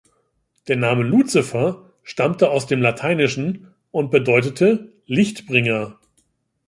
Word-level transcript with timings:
Der 0.67 0.77
Name 0.77 1.03
"Lucifer" 1.03 1.91
stammte 2.01 2.49
aus 2.49 2.65
dem 2.65 2.81
lateinischen 2.81 3.75
und 3.91 4.09
bedeutete 4.09 4.93
‚Lichtbringer‘. 5.05 5.99